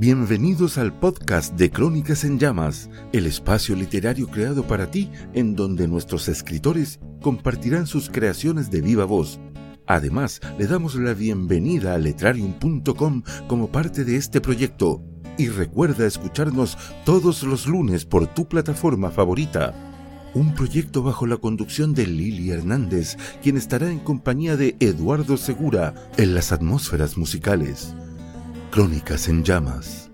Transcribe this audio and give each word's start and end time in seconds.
Bienvenidos 0.00 0.78
al 0.78 0.98
podcast 0.98 1.56
de 1.56 1.70
Crónicas 1.70 2.24
en 2.24 2.38
Llamas, 2.38 2.88
el 3.12 3.26
espacio 3.26 3.76
literario 3.76 4.28
creado 4.28 4.66
para 4.66 4.90
ti 4.90 5.10
en 5.34 5.54
donde 5.54 5.86
nuestros 5.88 6.26
escritores 6.28 7.00
compartirán 7.20 7.86
sus 7.86 8.08
creaciones 8.08 8.70
de 8.70 8.80
viva 8.80 9.04
voz. 9.04 9.40
Además, 9.86 10.40
le 10.58 10.66
damos 10.66 10.94
la 10.94 11.12
bienvenida 11.12 11.92
a 11.92 11.98
letrarium.com 11.98 13.24
como 13.46 13.70
parte 13.70 14.06
de 14.06 14.16
este 14.16 14.40
proyecto 14.40 15.02
y 15.36 15.48
recuerda 15.48 16.06
escucharnos 16.06 16.78
todos 17.04 17.42
los 17.42 17.66
lunes 17.66 18.06
por 18.06 18.26
tu 18.26 18.48
plataforma 18.48 19.10
favorita. 19.10 19.74
Un 20.32 20.54
proyecto 20.54 21.02
bajo 21.02 21.26
la 21.26 21.36
conducción 21.36 21.92
de 21.92 22.06
Lili 22.06 22.48
Hernández, 22.48 23.18
quien 23.42 23.58
estará 23.58 23.90
en 23.90 23.98
compañía 23.98 24.56
de 24.56 24.76
Eduardo 24.80 25.36
Segura 25.36 25.92
en 26.16 26.34
las 26.34 26.52
atmósferas 26.52 27.18
musicales. 27.18 27.94
Crónicas 28.70 29.26
en 29.26 29.42
llamas. 29.42 30.10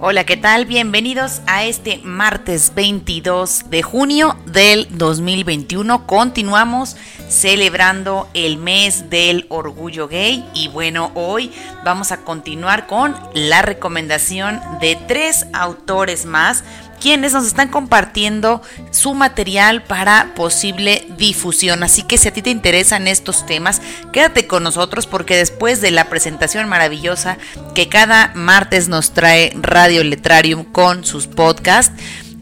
Hola, 0.00 0.24
¿qué 0.24 0.36
tal? 0.36 0.64
Bienvenidos 0.64 1.42
a 1.46 1.64
este 1.64 1.98
martes 1.98 2.72
22 2.74 3.66
de 3.70 3.82
junio 3.82 4.34
del 4.46 4.88
2021. 4.90 6.06
Continuamos 6.06 6.96
celebrando 7.28 8.26
el 8.34 8.56
mes 8.56 9.10
del 9.10 9.46
orgullo 9.50 10.08
gay 10.08 10.44
y 10.54 10.68
bueno, 10.68 11.12
hoy 11.14 11.52
vamos 11.84 12.12
a 12.12 12.22
continuar 12.22 12.86
con 12.86 13.14
la 13.34 13.62
recomendación 13.62 14.60
de 14.80 14.98
tres 15.06 15.46
autores 15.52 16.24
más 16.24 16.64
quienes 17.00 17.32
nos 17.32 17.46
están 17.46 17.68
compartiendo 17.68 18.62
su 18.90 19.14
material 19.14 19.82
para 19.82 20.34
posible 20.34 21.06
difusión. 21.16 21.82
Así 21.82 22.02
que 22.02 22.18
si 22.18 22.28
a 22.28 22.32
ti 22.32 22.42
te 22.42 22.50
interesan 22.50 23.08
estos 23.08 23.46
temas, 23.46 23.80
quédate 24.12 24.46
con 24.46 24.62
nosotros 24.62 25.06
porque 25.06 25.36
después 25.36 25.80
de 25.80 25.90
la 25.90 26.08
presentación 26.08 26.68
maravillosa 26.68 27.38
que 27.74 27.88
cada 27.88 28.32
martes 28.34 28.88
nos 28.88 29.12
trae 29.12 29.52
Radio 29.60 30.04
Letrarium 30.04 30.64
con 30.64 31.04
sus 31.04 31.26
podcasts, 31.26 31.92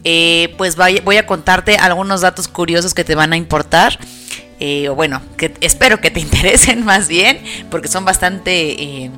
eh, 0.03 0.53
pues 0.57 0.75
voy 0.75 1.17
a 1.17 1.25
contarte 1.25 1.77
algunos 1.77 2.21
datos 2.21 2.47
curiosos 2.47 2.93
que 2.93 3.03
te 3.03 3.15
van 3.15 3.33
a 3.33 3.37
importar. 3.37 3.99
Eh, 4.59 4.89
o 4.89 4.95
bueno, 4.95 5.21
que 5.37 5.53
espero 5.61 6.01
que 6.01 6.11
te 6.11 6.19
interesen 6.19 6.83
más 6.83 7.07
bien, 7.07 7.41
porque 7.71 7.87
son 7.87 8.05
bastante 8.05 8.83
eh, 8.83 9.11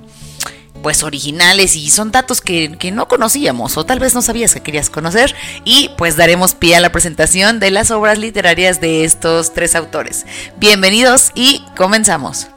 pues 0.82 1.04
originales 1.04 1.76
y 1.76 1.90
son 1.90 2.12
datos 2.12 2.40
que, 2.42 2.78
no 2.92 3.08
conocíamos 3.08 3.78
o 3.78 3.86
tal 3.86 4.00
vez 4.00 4.14
no 4.14 4.22
sabías 4.22 4.54
que 4.54 4.62
querías 4.62 4.90
conocer 4.90 5.34
y 5.64 5.90
pues 5.98 6.18
daremos 6.18 6.56
pie 6.56 6.76
a 6.76 6.82
la 6.82 6.92
presentación 6.92 7.60
de 7.60 7.72
las 7.72 7.92
obras 7.92 8.18
literarias 8.18 8.82
de 8.82 9.06
estos 9.06 9.54
tres 9.54 9.76
autores. 9.76 10.26
Bienvenidos 10.59 11.32
y 11.36 11.64
comenzamos. 11.78 12.48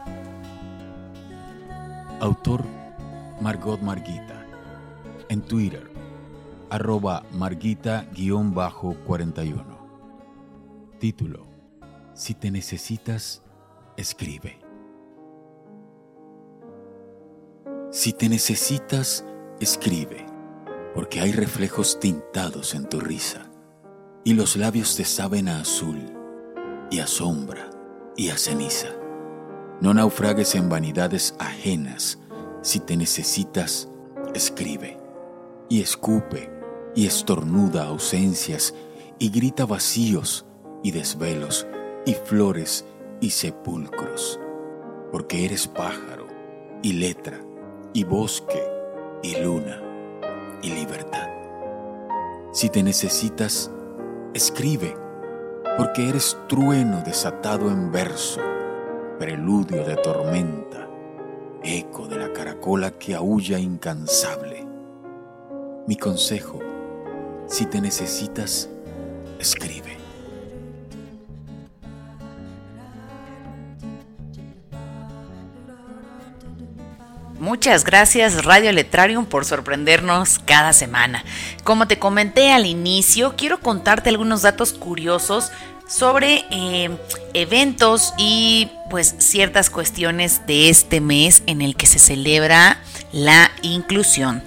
Autor 2.20 2.64
Margot 3.41 3.80
Marguita. 3.80 4.45
En 5.28 5.42
Twitter, 5.42 5.91
arroba 6.70 7.22
Marguita-41. 7.33 9.64
Título. 10.98 11.47
Si 12.14 12.34
te 12.34 12.50
necesitas, 12.50 13.42
escribe. 13.97 14.63
Si 17.94 18.12
te 18.12 18.28
necesitas, 18.28 19.24
escribe, 19.60 20.26
porque 20.96 21.20
hay 21.20 21.30
reflejos 21.30 22.00
tintados 22.00 22.74
en 22.74 22.88
tu 22.88 22.98
risa, 22.98 23.48
y 24.24 24.32
los 24.32 24.56
labios 24.56 24.96
te 24.96 25.04
saben 25.04 25.46
a 25.48 25.60
azul, 25.60 26.00
y 26.90 26.98
a 26.98 27.06
sombra, 27.06 27.70
y 28.16 28.30
a 28.30 28.36
ceniza. 28.36 28.88
No 29.80 29.94
naufragues 29.94 30.56
en 30.56 30.68
vanidades 30.68 31.36
ajenas, 31.38 32.18
si 32.62 32.80
te 32.80 32.96
necesitas, 32.96 33.88
escribe, 34.34 34.98
y 35.68 35.80
escupe, 35.80 36.50
y 36.96 37.06
estornuda 37.06 37.84
ausencias, 37.84 38.74
y 39.20 39.30
grita 39.30 39.66
vacíos, 39.66 40.46
y 40.83 40.90
desvelos, 40.90 41.68
y 42.04 42.14
flores, 42.14 42.86
y 43.20 43.30
sepulcros, 43.30 44.40
porque 45.12 45.44
eres 45.44 45.68
pájaro, 45.68 46.27
y 46.83 46.94
letra, 46.94 47.40
y 47.94 48.02
bosque, 48.02 48.60
y 49.22 49.36
luna, 49.36 49.80
y 50.62 50.70
libertad. 50.70 51.28
Si 52.52 52.68
te 52.68 52.82
necesitas, 52.82 53.70
escribe, 54.34 54.96
porque 55.78 56.08
eres 56.08 56.36
trueno 56.48 57.02
desatado 57.06 57.70
en 57.70 57.92
verso, 57.92 58.40
preludio 59.20 59.84
de 59.84 59.94
tormenta, 59.94 60.88
eco 61.62 62.08
de 62.08 62.18
la 62.18 62.33
caracola 62.33 62.90
que 62.90 63.14
aúlla 63.14 63.60
incansable. 63.60 64.66
Mi 65.86 65.96
consejo, 65.96 66.58
si 67.46 67.66
te 67.66 67.80
necesitas, 67.80 68.68
escribe. 69.38 70.03
Muchas 77.44 77.84
gracias 77.84 78.46
Radio 78.46 78.72
Letrarium 78.72 79.27
por 79.27 79.44
sorprendernos 79.44 80.38
cada 80.38 80.72
semana. 80.72 81.22
Como 81.62 81.86
te 81.86 81.98
comenté 81.98 82.50
al 82.52 82.64
inicio, 82.64 83.34
quiero 83.36 83.60
contarte 83.60 84.08
algunos 84.08 84.40
datos 84.40 84.72
curiosos 84.72 85.52
sobre 85.86 86.46
eh, 86.50 86.88
eventos 87.34 88.14
y 88.16 88.70
pues 88.88 89.16
ciertas 89.18 89.68
cuestiones 89.68 90.46
de 90.46 90.70
este 90.70 91.02
mes 91.02 91.42
en 91.46 91.60
el 91.60 91.77
que 91.77 91.84
se 91.84 91.98
celebra 91.98 92.78
la 93.12 93.50
inclusión. 93.60 94.42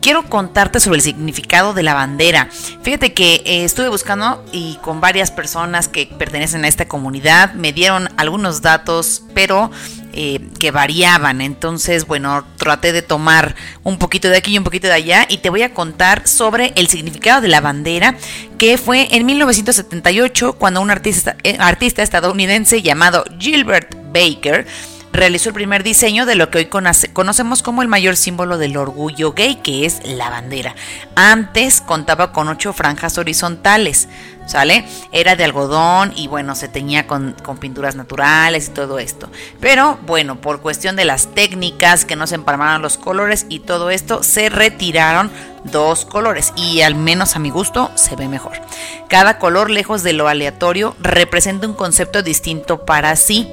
Quiero 0.00 0.30
contarte 0.30 0.80
sobre 0.80 0.96
el 0.96 1.02
significado 1.02 1.74
de 1.74 1.82
la 1.82 1.92
bandera. 1.92 2.48
Fíjate 2.82 3.12
que 3.12 3.42
eh, 3.44 3.64
estuve 3.64 3.88
buscando 3.88 4.42
y 4.52 4.76
con 4.76 5.02
varias 5.02 5.30
personas 5.30 5.86
que 5.86 6.06
pertenecen 6.06 6.64
a 6.64 6.68
esta 6.68 6.88
comunidad 6.88 7.52
me 7.52 7.74
dieron 7.74 8.08
algunos 8.16 8.62
datos, 8.62 9.24
pero 9.34 9.70
eh, 10.12 10.40
que 10.58 10.70
variaban. 10.70 11.40
Entonces, 11.40 12.06
bueno, 12.06 12.44
traté 12.56 12.92
de 12.92 13.02
tomar 13.02 13.54
un 13.84 13.98
poquito 13.98 14.28
de 14.28 14.36
aquí 14.36 14.54
y 14.54 14.58
un 14.58 14.64
poquito 14.64 14.86
de 14.86 14.94
allá 14.94 15.26
y 15.28 15.38
te 15.38 15.50
voy 15.50 15.62
a 15.62 15.74
contar 15.74 16.26
sobre 16.26 16.72
el 16.76 16.88
significado 16.88 17.40
de 17.40 17.48
la 17.48 17.60
bandera, 17.60 18.16
que 18.58 18.78
fue 18.78 19.08
en 19.10 19.26
1978 19.26 20.54
cuando 20.54 20.80
un 20.80 20.90
artista, 20.90 21.36
eh, 21.44 21.56
artista 21.60 22.02
estadounidense 22.02 22.82
llamado 22.82 23.24
Gilbert 23.38 23.94
Baker 24.12 24.66
realizó 25.12 25.48
el 25.48 25.54
primer 25.54 25.82
diseño 25.82 26.26
de 26.26 26.34
lo 26.34 26.50
que 26.50 26.58
hoy 26.58 26.66
conocemos 27.12 27.62
como 27.62 27.82
el 27.82 27.88
mayor 27.88 28.16
símbolo 28.16 28.58
del 28.58 28.76
orgullo 28.76 29.32
gay, 29.32 29.56
que 29.56 29.86
es 29.86 30.00
la 30.04 30.30
bandera. 30.30 30.74
Antes 31.14 31.80
contaba 31.80 32.32
con 32.32 32.48
ocho 32.48 32.72
franjas 32.72 33.18
horizontales, 33.18 34.08
¿sale? 34.48 34.84
Era 35.12 35.36
de 35.36 35.44
algodón 35.44 36.12
y 36.16 36.26
bueno, 36.26 36.54
se 36.54 36.68
teñía 36.68 37.06
con, 37.06 37.36
pinturas 37.60 37.94
naturales 37.94 38.68
y 38.68 38.70
todo 38.70 38.98
esto. 38.98 39.28
Pero 39.60 39.98
bueno, 40.06 40.40
por 40.40 40.60
cuestión 40.60 40.96
de 40.96 41.04
las 41.04 41.28
técnicas 41.34 42.04
que 42.04 42.16
no 42.16 42.26
se 42.26 42.34
empalmaron 42.34 42.82
los 42.82 42.96
colores 42.96 43.46
y 43.48 43.60
todo 43.60 43.90
esto, 43.90 44.22
se 44.22 44.48
retiraron 44.48 45.30
dos 45.64 46.04
colores 46.04 46.52
y 46.56 46.80
al 46.80 46.94
menos 46.94 47.36
a 47.36 47.38
mi 47.38 47.50
gusto 47.50 47.90
se 47.94 48.16
ve 48.16 48.26
mejor. 48.26 48.60
Cada 49.08 49.38
color, 49.38 49.70
lejos 49.70 50.02
de 50.02 50.14
lo 50.14 50.28
aleatorio, 50.28 50.96
representa 50.98 51.66
un 51.66 51.74
concepto 51.74 52.22
distinto 52.22 52.84
para 52.84 53.14
sí. 53.16 53.48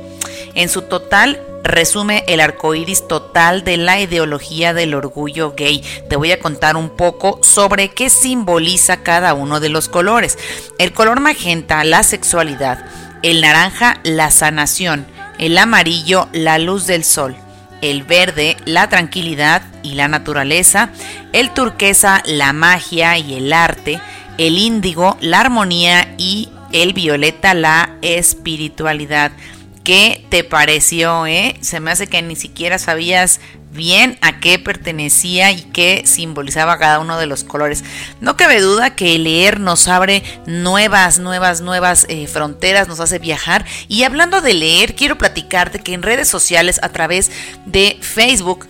En 0.53 0.69
su 0.69 0.83
total, 0.83 1.41
resume 1.65 2.23
el 2.27 2.39
arco 2.39 2.75
iris 2.75 3.07
total 3.07 3.63
de 3.63 3.77
la 3.77 3.99
ideología 3.99 4.73
del 4.73 4.93
orgullo 4.93 5.53
gay. 5.57 5.83
Te 6.07 6.15
voy 6.15 6.31
a 6.31 6.39
contar 6.39 6.77
un 6.77 6.89
poco 6.89 7.39
sobre 7.43 7.89
qué 7.89 8.09
simboliza 8.09 9.03
cada 9.03 9.33
uno 9.33 9.59
de 9.59 9.69
los 9.69 9.89
colores. 9.89 10.37
El 10.79 10.93
color 10.93 11.19
magenta, 11.19 11.83
la 11.83 12.03
sexualidad. 12.03 12.85
El 13.23 13.41
naranja, 13.41 13.99
la 14.03 14.31
sanación. 14.31 15.05
El 15.39 15.57
amarillo, 15.57 16.29
la 16.31 16.59
luz 16.59 16.87
del 16.87 17.03
sol. 17.03 17.35
El 17.81 18.03
verde, 18.03 18.55
la 18.65 18.87
tranquilidad 18.87 19.63
y 19.83 19.95
la 19.95 20.07
naturaleza. 20.07 20.91
El 21.33 21.51
turquesa, 21.51 22.23
la 22.25 22.53
magia 22.53 23.17
y 23.17 23.33
el 23.33 23.51
arte. 23.51 23.99
El 24.37 24.57
índigo, 24.57 25.17
la 25.19 25.41
armonía 25.41 26.13
y 26.17 26.49
el 26.71 26.93
violeta, 26.93 27.53
la 27.53 27.97
espiritualidad. 28.01 29.31
¿Qué 29.85 30.25
te 30.29 30.43
pareció? 30.43 31.27
Eh? 31.27 31.57
Se 31.61 31.79
me 31.79 31.91
hace 31.91 32.07
que 32.07 32.19
ni 32.23 32.35
siquiera 32.35 32.79
sabías 32.79 33.39
bien 33.71 34.17
a 34.21 34.39
qué 34.39 34.57
pertenecía 34.57 35.51
y 35.51 35.61
qué 35.61 36.01
simbolizaba 36.05 36.79
cada 36.79 36.97
uno 36.97 37.19
de 37.19 37.27
los 37.27 37.43
colores. 37.43 37.83
No 38.19 38.35
cabe 38.35 38.61
duda 38.61 38.95
que 38.95 39.19
leer 39.19 39.59
nos 39.59 39.87
abre 39.87 40.23
nuevas, 40.47 41.19
nuevas, 41.19 41.61
nuevas 41.61 42.07
eh, 42.09 42.25
fronteras, 42.25 42.87
nos 42.87 42.99
hace 42.99 43.19
viajar. 43.19 43.63
Y 43.87 44.01
hablando 44.03 44.41
de 44.41 44.55
leer, 44.55 44.95
quiero 44.95 45.19
platicarte 45.19 45.77
que 45.77 45.93
en 45.93 46.01
redes 46.01 46.29
sociales 46.29 46.79
a 46.81 46.89
través 46.89 47.29
de 47.67 47.99
Facebook 48.01 48.67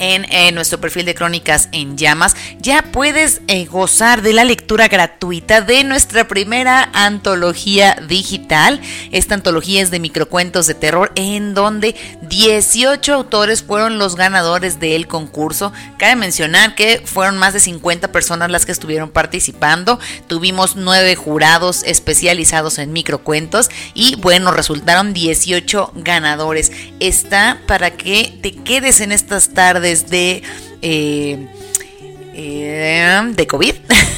en, 0.00 0.54
nuestro 0.54 0.80
perfil 0.80 1.04
de 1.04 1.14
Crónicas 1.14 1.68
en 1.72 1.96
Llamas, 1.96 2.34
ya 2.58 2.82
puedes 2.90 3.42
eh, 3.46 3.66
gozar 3.66 4.22
de 4.22 4.32
la 4.32 4.44
lectura 4.44 4.88
gratuita 4.88 5.60
de 5.60 5.84
nuestra 5.84 6.26
primera 6.26 6.90
antología 6.94 7.96
digital. 8.08 8.80
Esta 9.12 9.34
antología 9.34 9.82
es 9.82 9.90
de 9.90 10.00
microcuentos 10.00 10.66
de 10.66 10.74
terror 10.74 11.12
en 11.14 11.54
donde 11.54 11.94
18 12.22 13.12
autores 13.12 13.62
fueron 13.62 13.98
los 13.98 14.16
ganadores 14.16 14.80
del 14.80 15.06
concurso. 15.06 15.72
Cabe 15.98 16.16
mencionar 16.16 16.74
que 16.74 17.02
fueron 17.04 17.36
más 17.36 17.52
de 17.52 17.60
50 17.60 18.10
personas 18.10 18.50
las 18.50 18.64
que 18.64 18.72
estuvieron 18.72 19.10
participando. 19.10 20.00
Tuvimos 20.26 20.76
nueve 20.76 21.14
jurados 21.14 21.82
especializados 21.84 22.78
en 22.78 22.92
microcuentos 22.92 23.68
y 23.92 24.16
bueno, 24.16 24.50
resultaron 24.50 25.12
18 25.12 25.92
ganadores. 25.96 26.72
Está 27.00 27.60
para 27.66 27.90
que 27.90 28.38
te 28.42 28.54
quedes 28.54 29.00
en 29.00 29.12
estas 29.12 29.50
tardes 29.50 29.89
de... 29.98 30.42
Eh, 30.82 31.38
eh, 32.34 33.22
de 33.34 33.46
COVID. 33.46 33.74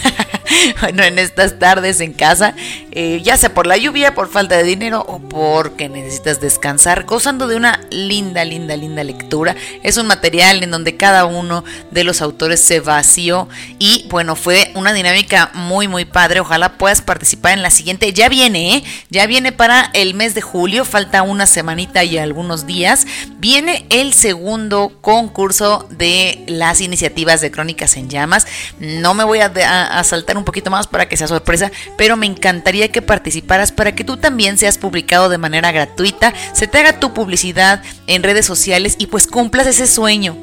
bueno, 0.81 1.03
en 1.03 1.19
estas 1.19 1.59
tardes 1.59 2.01
en 2.01 2.13
casa, 2.13 2.55
eh, 2.91 3.21
ya 3.23 3.37
sea 3.37 3.55
por 3.55 3.67
la 3.67 3.77
lluvia, 3.77 4.15
por 4.15 4.29
falta 4.29 4.57
de 4.57 4.65
dinero 4.65 5.05
o 5.07 5.19
porque 5.19 5.89
necesitas 5.89 6.41
descansar, 6.41 7.05
gozando 7.05 7.47
de 7.47 7.57
una 7.57 7.81
linda, 7.91 8.45
linda, 8.45 8.77
linda 8.77 9.05
lectura. 9.05 9.57
Es 9.83 9.97
un 9.97 10.07
material 10.07 10.63
en 10.63 10.71
donde 10.71 10.97
cada 10.97 11.25
uno 11.25 11.65
de 11.91 12.05
los 12.05 12.23
autores 12.23 12.61
se 12.61 12.81
vació 12.81 13.49
y 13.79 14.07
bueno, 14.09 14.37
fue 14.37 14.71
una 14.75 14.93
dinámica 14.93 15.51
muy, 15.55 15.89
muy 15.89 16.05
padre. 16.05 16.41
Ojalá 16.41 16.77
puedas 16.79 17.03
participar 17.03 17.53
en 17.53 17.63
la 17.63 17.71
siguiente. 17.71 18.13
Ya 18.13 18.29
viene, 18.29 18.77
¿eh? 18.77 18.85
Ya 19.11 19.27
viene 19.27 19.53
para 19.53 19.91
el 19.93 20.15
mes 20.15 20.35
de 20.35 20.43
julio, 20.43 20.85
falta 20.85 21.23
una 21.23 21.47
semanita 21.47 22.05
y 22.05 22.19
algunos 22.19 22.67
días. 22.67 23.07
Viene 23.39 23.87
el 23.91 24.13
segundo 24.13 24.93
concurso 25.01 25.87
de 25.91 26.45
las 26.47 26.81
iniciativas 26.81 27.41
de 27.41 27.51
Crónicas 27.51 27.97
en 27.97 28.09
Llamas. 28.09 28.47
No 28.79 29.15
me 29.15 29.25
voy 29.25 29.41
a, 29.41 29.47
a 29.47 30.05
saltar 30.05 30.37
un 30.37 30.42
un 30.43 30.45
poquito 30.45 30.71
más 30.71 30.87
para 30.87 31.09
que 31.09 31.17
sea 31.17 31.29
sorpresa, 31.29 31.71
pero 31.97 32.17
me 32.17 32.27
encantaría 32.27 32.91
que 32.91 33.01
participaras 33.01 33.73
para 33.73 33.95
que 33.95 34.05
tú 34.05 34.17
también 34.17 34.59
seas 34.59 34.77
publicado 34.77 35.29
de 35.29 35.39
manera 35.39 35.73
gratuita, 35.73 36.35
se 36.53 36.67
te 36.67 36.79
haga 36.79 36.99
tu 37.01 37.15
publicidad 37.15 37.83
en 38.07 38.23
redes 38.23 38.45
sociales 38.45 38.97
y 38.99 39.07
pues 39.07 39.27
cumplas 39.27 39.67
ese 39.67 39.87
sueño 39.87 40.37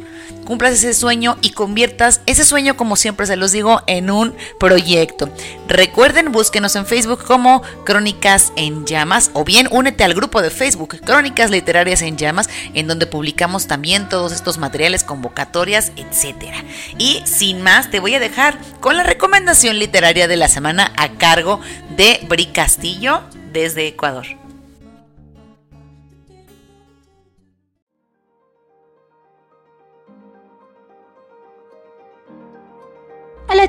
cumplas 0.50 0.74
ese 0.74 0.96
sueño 0.96 1.38
y 1.44 1.52
conviertas 1.52 2.22
ese 2.26 2.44
sueño, 2.44 2.76
como 2.76 2.96
siempre 2.96 3.28
se 3.28 3.36
los 3.36 3.52
digo, 3.52 3.84
en 3.86 4.10
un 4.10 4.36
proyecto. 4.60 5.30
Recuerden, 5.68 6.32
búsquenos 6.32 6.76
en 6.76 6.88
Facebook 6.88 7.24
como 7.24 7.62
Crónicas 7.86 8.52
en 8.56 8.84
Llamas 8.88 9.30
o 9.36 9.46
bien 9.46 9.68
únete 9.70 10.04
al 10.04 10.16
grupo 10.16 10.42
de 10.42 10.50
Facebook 10.50 11.02
Crónicas 11.06 11.52
Literarias 11.52 12.02
en 12.02 12.18
Llamas, 12.18 12.50
en 12.74 12.88
donde 12.88 13.06
publicamos 13.06 13.68
también 13.68 14.10
todos 14.10 14.32
estos 14.32 14.58
materiales, 14.58 15.04
convocatorias, 15.04 15.92
etc. 15.98 16.56
Y 16.98 17.22
sin 17.26 17.62
más, 17.62 17.92
te 17.92 18.00
voy 18.00 18.16
a 18.16 18.20
dejar 18.20 18.58
con 18.80 18.98
la 18.98 19.04
recomendación 19.04 19.78
literaria 19.78 20.28
de 20.28 20.38
la 20.38 20.48
semana 20.48 20.92
a 20.98 21.10
cargo 21.10 21.62
de 21.96 22.26
Bri 22.28 22.48
Castillo 22.48 23.22
desde 23.54 23.86
Ecuador. 23.86 24.39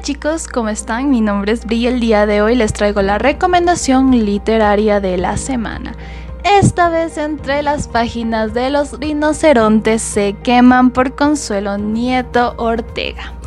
Chicos, 0.02 0.48
¿cómo 0.48 0.70
están? 0.70 1.10
Mi 1.10 1.20
nombre 1.20 1.52
es 1.52 1.66
Bri 1.66 1.76
y 1.76 1.86
el 1.86 2.00
día 2.00 2.24
de 2.24 2.40
hoy 2.40 2.56
les 2.56 2.72
traigo 2.72 3.02
la 3.02 3.18
recomendación 3.18 4.10
literaria 4.10 4.98
de 4.98 5.18
la 5.18 5.36
semana. 5.36 5.94
Esta 6.42 6.88
vez 6.88 7.18
entre 7.18 7.62
las 7.62 7.86
páginas 7.86 8.54
de 8.54 8.70
Los 8.70 8.98
rinocerontes 8.98 10.00
se 10.00 10.32
queman 10.42 10.90
por 10.90 11.14
Consuelo 11.14 11.76
Nieto 11.76 12.54
Ortega. 12.56 13.39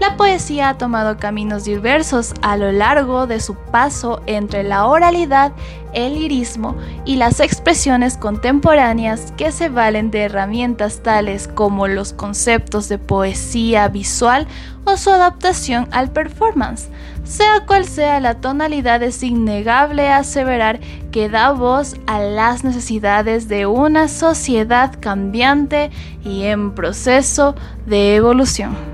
La 0.00 0.16
poesía 0.16 0.70
ha 0.70 0.78
tomado 0.78 1.16
caminos 1.18 1.64
diversos 1.64 2.34
a 2.42 2.56
lo 2.56 2.72
largo 2.72 3.26
de 3.26 3.40
su 3.40 3.54
paso 3.54 4.22
entre 4.26 4.62
la 4.62 4.86
oralidad, 4.86 5.52
el 5.92 6.14
lirismo 6.14 6.76
y 7.04 7.16
las 7.16 7.40
expresiones 7.40 8.16
contemporáneas 8.16 9.32
que 9.36 9.52
se 9.52 9.68
valen 9.68 10.10
de 10.10 10.22
herramientas 10.22 11.02
tales 11.02 11.48
como 11.48 11.88
los 11.88 12.12
conceptos 12.12 12.88
de 12.88 12.98
poesía 12.98 13.88
visual 13.88 14.46
o 14.84 14.96
su 14.96 15.10
adaptación 15.10 15.88
al 15.90 16.10
performance. 16.10 16.88
Sea 17.24 17.64
cual 17.66 17.84
sea 17.84 18.18
la 18.20 18.40
tonalidad, 18.40 19.02
es 19.02 19.22
innegable 19.22 20.08
aseverar 20.08 20.80
que 21.12 21.28
da 21.28 21.52
voz 21.52 21.96
a 22.06 22.20
las 22.20 22.64
necesidades 22.64 23.48
de 23.48 23.66
una 23.66 24.08
sociedad 24.08 24.98
cambiante 24.98 25.90
y 26.24 26.44
en 26.44 26.74
proceso 26.74 27.54
de 27.86 28.16
evolución. 28.16 28.89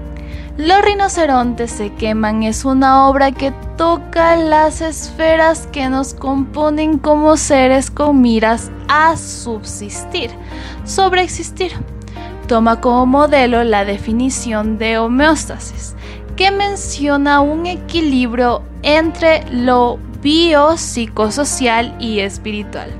Los 0.59 0.81
rinocerontes 0.81 1.71
se 1.71 1.93
queman 1.93 2.43
es 2.43 2.65
una 2.65 3.09
obra 3.09 3.31
que 3.31 3.53
toca 3.77 4.37
las 4.37 4.81
esferas 4.81 5.67
que 5.71 5.91
nos 5.91 6.15
componen 6.15 6.99
como 6.99 7.37
seres 7.37 7.91
con 7.91 8.23
miras 8.23 8.71
a 8.89 9.19
subsistir, 9.19 10.31
sobreexistir. 10.87 11.73
Toma 12.49 12.81
como 12.81 13.05
modelo 13.05 13.65
la 13.65 13.85
definición 13.85 14.79
de 14.79 14.97
homeostasis, 14.97 15.95
que 16.37 16.51
menciona 16.51 17.41
un 17.41 17.67
equilibrio 17.67 18.63
entre 18.83 19.45
lo 19.51 19.99
biopsicosocial 20.23 21.95
y 22.01 22.21
espiritual. 22.21 22.91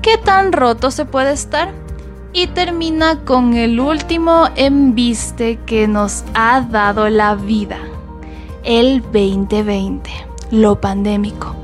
¿Qué 0.00 0.16
tan 0.16 0.50
roto 0.50 0.90
se 0.90 1.04
puede 1.04 1.32
estar? 1.32 1.79
Y 2.32 2.46
termina 2.48 3.24
con 3.24 3.54
el 3.54 3.80
último 3.80 4.48
embiste 4.56 5.58
que 5.66 5.88
nos 5.88 6.24
ha 6.34 6.60
dado 6.60 7.08
la 7.08 7.34
vida, 7.34 7.78
el 8.62 9.02
2020, 9.02 10.10
lo 10.50 10.80
pandémico. 10.80 11.54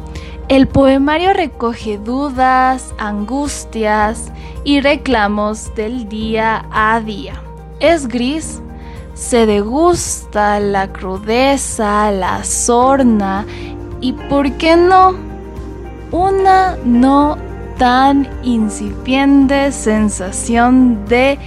El 0.48 0.68
poemario 0.68 1.32
recoge 1.32 1.98
dudas, 1.98 2.94
angustias 2.98 4.32
y 4.64 4.80
reclamos 4.80 5.74
del 5.74 6.08
día 6.08 6.66
a 6.70 7.00
día. 7.00 7.42
Es 7.80 8.06
gris, 8.06 8.62
se 9.14 9.46
degusta 9.46 10.60
la 10.60 10.92
crudeza, 10.92 12.10
la 12.10 12.44
sorna 12.44 13.44
y, 14.00 14.12
¿por 14.12 14.52
qué 14.52 14.76
no? 14.76 15.14
Una 16.12 16.76
no 16.84 17.36
tan 17.78 18.28
incipiente 18.42 19.72
sensación 19.72 21.04
de 21.06 21.38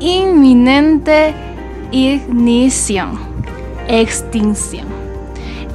inminente 0.00 1.34
ignición, 1.90 3.18
extinción. 3.88 4.86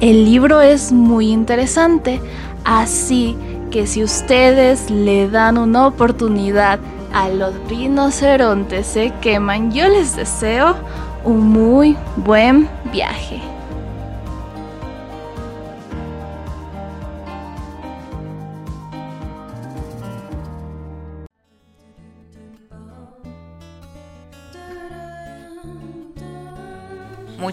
El 0.00 0.24
libro 0.24 0.60
es 0.60 0.92
muy 0.92 1.30
interesante, 1.30 2.20
así 2.64 3.36
que 3.70 3.86
si 3.86 4.04
ustedes 4.04 4.90
le 4.90 5.28
dan 5.28 5.58
una 5.58 5.86
oportunidad 5.86 6.78
a 7.12 7.28
los 7.28 7.54
rinocerontes 7.68 8.86
se 8.86 9.12
queman, 9.20 9.72
yo 9.72 9.88
les 9.88 10.16
deseo 10.16 10.76
un 11.24 11.48
muy 11.48 11.96
buen 12.16 12.68
viaje. 12.92 13.53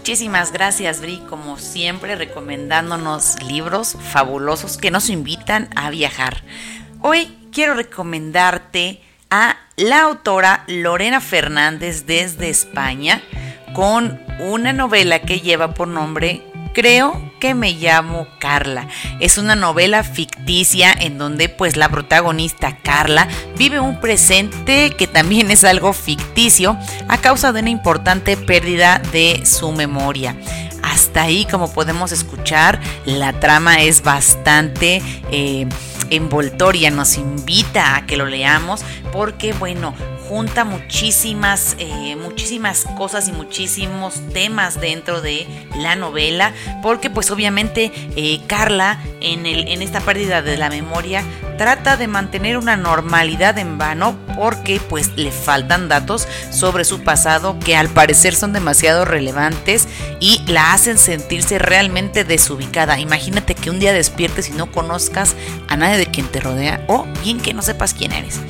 Muchísimas 0.02 0.50
gracias, 0.52 1.00
Bri, 1.00 1.18
como 1.30 1.58
siempre, 1.58 2.16
recomendándonos 2.16 3.40
libros 3.44 3.96
fabulosos 4.10 4.76
que 4.76 4.90
nos 4.90 5.08
invitan 5.08 5.70
a 5.76 5.90
viajar. 5.90 6.42
Hoy 7.02 7.32
quiero 7.52 7.74
recomendarte 7.74 9.00
a 9.30 9.58
la 9.76 10.02
autora 10.02 10.64
Lorena 10.66 11.20
Fernández 11.20 12.04
desde 12.04 12.50
España 12.50 13.22
con 13.74 14.20
una 14.40 14.72
novela 14.72 15.20
que 15.20 15.38
lleva 15.38 15.72
por 15.72 15.86
nombre 15.86 16.42
Creo 16.74 17.31
que 17.42 17.54
me 17.56 17.72
llamo 17.72 18.28
Carla. 18.38 18.86
Es 19.18 19.36
una 19.36 19.56
novela 19.56 20.04
ficticia 20.04 20.92
en 20.92 21.18
donde 21.18 21.48
pues 21.48 21.76
la 21.76 21.88
protagonista 21.88 22.76
Carla 22.76 23.26
vive 23.58 23.80
un 23.80 23.98
presente 24.00 24.90
que 24.96 25.08
también 25.08 25.50
es 25.50 25.64
algo 25.64 25.92
ficticio 25.92 26.78
a 27.08 27.18
causa 27.18 27.50
de 27.50 27.58
una 27.58 27.70
importante 27.70 28.36
pérdida 28.36 29.02
de 29.10 29.44
su 29.44 29.72
memoria. 29.72 30.36
Hasta 30.84 31.22
ahí, 31.22 31.44
como 31.50 31.72
podemos 31.72 32.12
escuchar, 32.12 32.80
la 33.06 33.32
trama 33.32 33.82
es 33.82 34.04
bastante 34.04 35.02
eh, 35.32 35.66
envoltoria, 36.10 36.92
nos 36.92 37.16
invita 37.16 37.96
a 37.96 38.06
que 38.06 38.16
lo 38.16 38.26
leamos 38.26 38.84
porque, 39.12 39.52
bueno, 39.52 39.94
junta 40.32 40.64
muchísimas, 40.64 41.76
eh, 41.78 42.16
muchísimas 42.16 42.86
cosas 42.96 43.28
y 43.28 43.32
muchísimos 43.32 44.14
temas 44.32 44.80
dentro 44.80 45.20
de 45.20 45.46
la 45.76 45.94
novela, 45.94 46.54
porque 46.82 47.10
pues 47.10 47.30
obviamente 47.30 47.92
eh, 48.16 48.40
Carla 48.46 48.98
en, 49.20 49.44
el, 49.44 49.68
en 49.68 49.82
esta 49.82 50.00
pérdida 50.00 50.40
de 50.40 50.56
la 50.56 50.70
memoria 50.70 51.22
trata 51.58 51.98
de 51.98 52.08
mantener 52.08 52.56
una 52.56 52.78
normalidad 52.78 53.58
en 53.58 53.76
vano 53.76 54.16
porque 54.34 54.80
pues 54.88 55.10
le 55.16 55.30
faltan 55.30 55.90
datos 55.90 56.26
sobre 56.50 56.86
su 56.86 57.02
pasado 57.02 57.58
que 57.58 57.76
al 57.76 57.90
parecer 57.90 58.34
son 58.34 58.54
demasiado 58.54 59.04
relevantes 59.04 59.86
y 60.18 60.40
la 60.46 60.72
hacen 60.72 60.96
sentirse 60.96 61.58
realmente 61.58 62.24
desubicada. 62.24 62.98
Imagínate 62.98 63.54
que 63.54 63.68
un 63.68 63.80
día 63.80 63.92
despiertes 63.92 64.48
y 64.48 64.52
no 64.52 64.72
conozcas 64.72 65.36
a 65.68 65.76
nadie 65.76 65.98
de 65.98 66.06
quien 66.06 66.26
te 66.26 66.40
rodea 66.40 66.86
o 66.88 67.06
bien 67.22 67.38
que 67.38 67.52
no 67.52 67.60
sepas 67.60 67.92
quién 67.92 68.12
eres. 68.12 68.40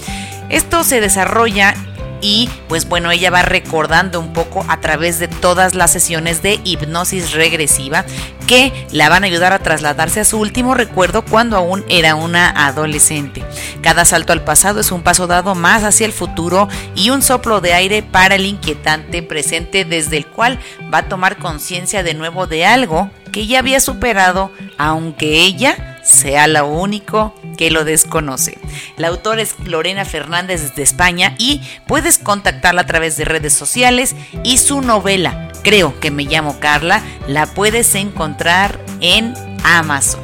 Esto 0.53 0.85
se 0.85 1.01
desarrolla 1.01 1.75
y 2.21 2.49
pues 2.69 2.89
bueno, 2.89 3.11
ella 3.11 3.31
va 3.31 3.43
recordando 3.43 4.21
un 4.21 4.33
poco 4.33 4.65
a 4.69 4.81
través 4.81 5.19
de 5.19 5.29
todas 5.29 5.75
las 5.75 5.91
sesiones 5.91 6.41
de 6.43 6.61
hipnosis 6.63 7.33
regresiva 7.33 8.05
que 8.47 8.87
la 8.93 9.09
van 9.09 9.25
a 9.25 9.27
ayudar 9.27 9.53
a 9.53 9.59
trasladarse 9.59 10.21
a 10.21 10.25
su 10.25 10.39
último 10.39 10.75
recuerdo 10.75 11.25
cuando 11.25 11.57
aún 11.57 11.85
era 11.89 12.15
una 12.15 12.51
adolescente. 12.51 13.43
Cada 13.81 14.05
salto 14.05 14.33
al 14.33 14.45
pasado 14.45 14.81
es 14.81 14.93
un 14.93 15.03
paso 15.03 15.27
dado 15.27 15.55
más 15.55 15.85
hacia 15.85 16.07
el 16.07 16.13
futuro 16.13 16.69
y 16.95 17.09
un 17.11 17.23
soplo 17.23 17.61
de 17.63 17.73
aire 17.73 18.03
para 18.03 18.37
el 18.37 18.45
inquietante 18.47 19.23
presente 19.23 19.85
desde 19.87 20.19
el 20.19 20.27
cual 20.27 20.61
va 20.93 20.99
a 20.99 21.09
tomar 21.09 21.39
conciencia 21.39 22.03
de 22.03 22.15
nuevo 22.15 22.47
de 22.47 22.67
algo 22.67 23.11
que 23.33 23.47
ya 23.47 23.59
había 23.59 23.81
superado, 23.81 24.53
aunque 24.77 25.41
ella 25.41 25.92
sea 26.13 26.47
lo 26.47 26.67
único 26.67 27.35
que 27.57 27.71
lo 27.71 27.85
desconoce. 27.85 28.59
La 28.97 29.09
autora 29.09 29.43
es 29.43 29.55
Lorena 29.65 30.05
Fernández 30.05 30.63
desde 30.63 30.83
España 30.83 31.35
y 31.39 31.63
puedes 31.87 32.19
contactarla 32.19 32.83
a 32.83 32.87
través 32.87 33.17
de 33.17 33.25
redes 33.25 33.53
sociales 33.53 34.15
y 34.45 34.59
su 34.59 34.81
novela, 34.81 35.49
Creo 35.63 36.01
que 36.01 36.11
me 36.11 36.25
llamo 36.25 36.59
Carla, 36.59 37.03
la 37.29 37.47
puedes 37.47 37.95
encontrar 37.95 38.81
en 39.01 39.33
Amazon. 39.63 40.21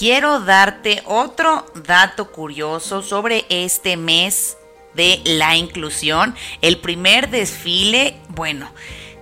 quiero 0.00 0.40
darte 0.40 1.02
otro 1.04 1.66
dato 1.74 2.32
curioso 2.32 3.02
sobre 3.02 3.44
este 3.50 3.98
mes 3.98 4.56
de 4.94 5.20
la 5.24 5.56
inclusión. 5.56 6.34
El 6.60 6.78
primer 6.78 7.30
desfile, 7.30 8.16
bueno, 8.28 8.70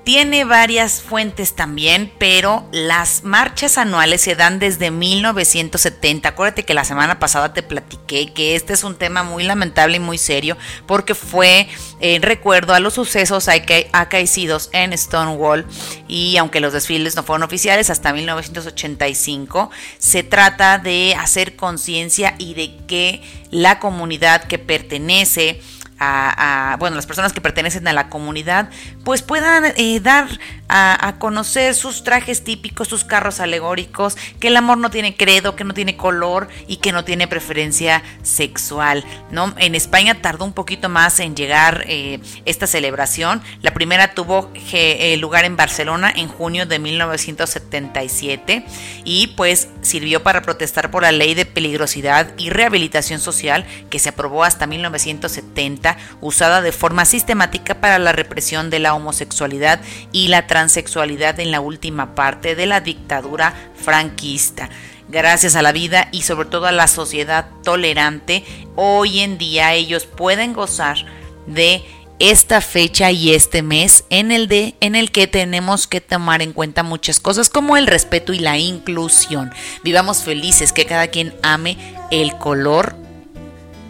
tiene 0.09 0.47
varias 0.47 1.03
fuentes 1.03 1.55
también, 1.55 2.11
pero 2.17 2.67
las 2.73 3.25
marchas 3.25 3.77
anuales 3.77 4.23
se 4.23 4.37
dan 4.37 4.59
desde 4.59 4.91
1970. 4.91 6.31
Acuérdate 6.31 6.65
que 6.65 6.73
la 6.73 6.87
semana 6.87 7.19
pasada 7.19 7.53
te 7.53 7.63
platiqué 7.63 8.33
que 8.33 8.57
este 8.57 8.73
es 8.73 8.85
un 8.85 8.97
tema 8.97 9.23
muy 9.23 9.45
lamentable 9.45 9.99
y 9.99 10.01
muy 10.01 10.17
serio 10.17 10.57
porque 10.87 11.15
fue 11.15 11.69
en 12.01 12.23
recuerdo 12.23 12.73
a 12.73 12.81
los 12.81 12.95
sucesos 12.95 13.51
acaecidos 13.93 14.71
en 14.73 14.97
Stonewall 14.97 15.67
y 16.09 16.39
aunque 16.39 16.61
los 16.61 16.73
desfiles 16.73 17.15
no 17.15 17.23
fueron 17.23 17.43
oficiales 17.43 17.91
hasta 17.91 18.15
1985, 18.15 19.71
se 19.99 20.23
trata 20.23 20.79
de 20.79 21.17
hacer 21.19 21.55
conciencia 21.55 22.35
y 22.39 22.55
de 22.55 22.75
que 22.87 23.21
la 23.51 23.79
comunidad 23.79 24.45
que 24.45 24.59
pertenece 24.59 25.61
a, 26.01 26.77
bueno, 26.79 26.97
las 26.97 27.07
personas 27.07 27.33
que 27.33 27.41
pertenecen 27.41 27.87
a 27.89 27.93
la 27.93 28.09
comunidad, 28.09 28.71
pues 29.05 29.23
puedan 29.23 29.65
eh, 29.77 30.01
dar 30.01 30.29
a, 30.69 31.17
conocer 31.19 31.75
sus 31.75 32.05
trajes 32.05 32.45
típicos, 32.45 32.89
sus 32.89 33.05
carros 33.05 33.41
alegóricos, 33.41 34.17
que 34.39 34.49
el 34.49 34.57
amor 34.57 34.79
no 34.79 34.91
tiene 34.91 35.17
credo, 35.17 35.57
que 35.57 35.65
no 35.65 35.75
tiene 35.75 35.97
color 35.97 36.49
y 36.67 36.77
que 36.77 36.93
no 36.93 37.05
tiene 37.05 37.27
preferencia 37.27 38.03
sexual, 38.23 39.05
¿no? 39.31 39.55
En 39.59 39.75
España 39.75 40.21
tardó 40.21 40.45
un 40.45 40.53
poquito 40.53 40.89
más 40.89 41.21
en 41.21 41.35
llegar 41.35 41.85
eh, 41.87 42.21
esta 42.45 42.67
celebración. 42.67 43.43
La 43.63 43.73
primera 43.73 44.15
tuvo 44.15 44.51
eh, 44.73 45.17
lugar 45.17 45.45
en 45.45 45.57
Barcelona 45.57 46.13
en 46.15 46.29
junio 46.29 46.67
de 46.67 46.79
1977 46.79 48.65
y 49.05 49.29
pues 49.29 49.69
sirvió 49.81 50.23
para 50.23 50.43
protestar 50.43 50.91
por 50.91 51.03
la 51.03 51.13
ley 51.13 51.35
de 51.35 51.47
peligrosidad 51.47 52.33
y 52.37 52.51
rehabilitación 52.51 53.21
social 53.21 53.65
que 53.91 53.99
se 53.99 54.11
aprobó 54.11 54.45
hasta 54.45 54.67
1970, 54.67 55.88
usada 56.21 56.61
de 56.61 56.73
forma 56.73 57.05
sistemática 57.05 57.81
para 57.81 57.99
la 57.99 58.13
represión 58.13 58.71
de 58.71 58.79
la 58.79 58.95
homosexualidad 58.95 59.81
y 60.13 60.29
la 60.29 60.47
transexualidad 60.47 61.41
en 61.41 61.51
la 61.51 61.61
última 61.61 62.15
parte 62.15 62.55
de 62.55 62.67
la 62.67 62.81
dictadura 62.81 63.55
franquista. 63.75 64.69
Gracias 65.09 65.57
a 65.57 65.63
la 65.63 65.73
vida 65.73 66.09
y 66.13 66.23
sobre 66.23 66.49
todo 66.49 66.67
a 66.67 66.73
la 66.73 66.87
sociedad 66.87 67.49
tolerante, 67.63 68.45
hoy 68.77 69.21
en 69.21 69.39
día 69.39 69.73
ellos 69.73 70.05
pueden 70.05 70.53
gozar 70.53 70.99
de 71.47 71.83
esta 72.19 72.61
fecha 72.61 73.11
y 73.11 73.33
este 73.33 73.63
mes 73.63 74.05
en 74.11 74.33
el 74.33 74.49
de 74.49 74.75
en 74.81 74.97
el 74.97 75.11
que 75.11 75.27
tenemos 75.27 75.87
que 75.87 76.01
tomar 76.01 76.43
en 76.43 76.53
cuenta 76.53 76.83
muchas 76.83 77.21
cosas 77.21 77.49
como 77.49 77.77
el 77.77 77.87
respeto 77.87 78.33
y 78.33 78.39
la 78.39 78.59
inclusión. 78.59 79.53
Vivamos 79.85 80.23
felices, 80.23 80.73
que 80.73 80.85
cada 80.85 81.09
quien 81.09 81.35
ame 81.43 81.79
el 82.11 82.37
color 82.37 82.97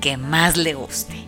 que 0.01 0.17
más 0.17 0.57
le 0.57 0.75
guste. 0.75 1.28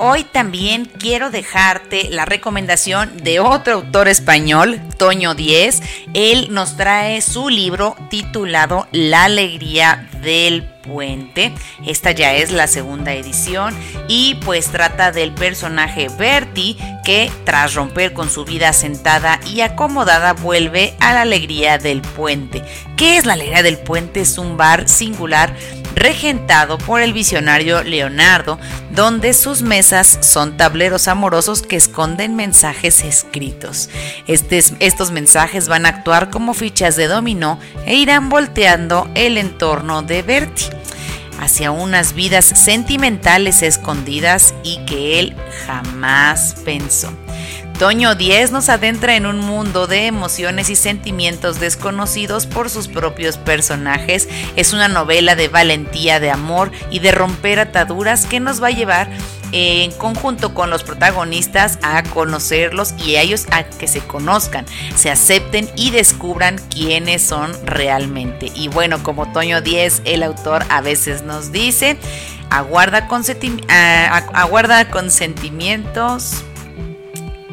Hoy 0.00 0.22
también 0.22 0.84
quiero 0.84 1.30
dejarte 1.30 2.08
la 2.08 2.24
recomendación 2.24 3.16
de 3.16 3.40
otro 3.40 3.74
autor 3.74 4.06
español, 4.06 4.80
Toño 4.96 5.34
Díez. 5.34 5.82
Él 6.14 6.54
nos 6.54 6.76
trae 6.76 7.20
su 7.20 7.48
libro 7.48 7.96
titulado 8.08 8.86
La 8.92 9.24
alegría 9.24 10.08
del 10.22 10.62
puente. 10.88 11.52
Esta 11.84 12.12
ya 12.12 12.32
es 12.34 12.52
la 12.52 12.68
segunda 12.68 13.12
edición 13.12 13.74
y 14.06 14.36
pues 14.44 14.68
trata 14.68 15.10
del 15.10 15.32
personaje 15.32 16.08
Bertie 16.16 16.76
que 17.04 17.30
tras 17.44 17.74
romper 17.74 18.12
con 18.12 18.30
su 18.30 18.44
vida 18.44 18.72
sentada 18.72 19.40
y 19.46 19.62
acomodada 19.62 20.32
vuelve 20.32 20.94
a 21.00 21.12
la 21.12 21.22
alegría 21.22 21.78
del 21.78 22.02
puente. 22.02 22.62
¿Qué 22.96 23.16
es 23.16 23.26
la 23.26 23.34
alegría 23.34 23.62
del 23.62 23.78
puente? 23.78 24.20
Es 24.20 24.38
un 24.38 24.56
bar 24.56 24.88
singular 24.88 25.54
regentado 25.98 26.78
por 26.78 27.00
el 27.00 27.12
visionario 27.12 27.82
Leonardo, 27.82 28.58
donde 28.90 29.34
sus 29.34 29.62
mesas 29.62 30.18
son 30.22 30.56
tableros 30.56 31.08
amorosos 31.08 31.62
que 31.62 31.76
esconden 31.76 32.36
mensajes 32.36 33.04
escritos. 33.04 33.90
estos 34.26 35.10
mensajes 35.10 35.68
van 35.68 35.86
a 35.86 35.90
actuar 35.90 36.30
como 36.30 36.54
fichas 36.54 36.96
de 36.96 37.06
dominó 37.06 37.58
e 37.86 37.94
irán 37.94 38.28
volteando 38.28 39.10
el 39.14 39.38
entorno 39.38 40.02
de 40.02 40.22
Bertie 40.22 40.70
hacia 41.40 41.70
unas 41.70 42.14
vidas 42.14 42.44
sentimentales 42.44 43.62
escondidas 43.62 44.54
y 44.64 44.84
que 44.86 45.20
él 45.20 45.36
jamás 45.66 46.56
pensó. 46.64 47.12
Toño 47.78 48.16
10 48.16 48.50
nos 48.50 48.70
adentra 48.70 49.14
en 49.14 49.24
un 49.24 49.38
mundo 49.38 49.86
de 49.86 50.06
emociones 50.06 50.68
y 50.68 50.74
sentimientos 50.74 51.60
desconocidos 51.60 52.44
por 52.44 52.70
sus 52.70 52.88
propios 52.88 53.36
personajes. 53.36 54.28
Es 54.56 54.72
una 54.72 54.88
novela 54.88 55.36
de 55.36 55.46
valentía, 55.46 56.18
de 56.18 56.32
amor 56.32 56.72
y 56.90 56.98
de 56.98 57.12
romper 57.12 57.60
ataduras 57.60 58.26
que 58.26 58.40
nos 58.40 58.60
va 58.60 58.66
a 58.66 58.72
llevar 58.72 59.08
en 59.52 59.92
conjunto 59.92 60.54
con 60.54 60.70
los 60.70 60.82
protagonistas 60.82 61.78
a 61.82 62.02
conocerlos 62.02 62.94
y 62.98 63.14
a 63.14 63.22
ellos 63.22 63.46
a 63.52 63.62
que 63.62 63.86
se 63.86 64.00
conozcan, 64.00 64.66
se 64.96 65.12
acepten 65.12 65.70
y 65.76 65.92
descubran 65.92 66.60
quiénes 66.70 67.22
son 67.22 67.52
realmente. 67.64 68.50
Y 68.56 68.66
bueno, 68.66 69.04
como 69.04 69.30
Toño 69.32 69.60
10, 69.60 70.02
el 70.04 70.24
autor 70.24 70.64
a 70.68 70.80
veces 70.80 71.22
nos 71.22 71.52
dice, 71.52 71.96
aguarda, 72.50 73.06
con 73.06 73.22
aguarda 74.34 74.90
consentimientos 74.90 76.42